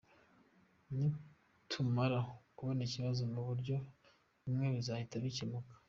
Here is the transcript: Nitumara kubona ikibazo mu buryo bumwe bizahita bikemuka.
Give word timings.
Nitumara 0.95 2.19
kubona 2.55 2.81
ikibazo 2.87 3.21
mu 3.33 3.41
buryo 3.47 3.75
bumwe 4.41 4.67
bizahita 4.75 5.15
bikemuka. 5.25 5.73